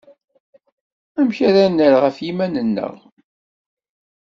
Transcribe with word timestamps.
Amek 1.19 1.37
ara 1.47 1.63
nerr 1.67 1.95
ɣef 2.03 2.17
yiman-nneɣ? 2.25 2.93